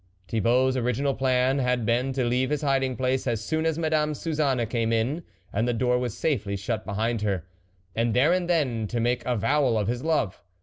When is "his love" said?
9.87-10.41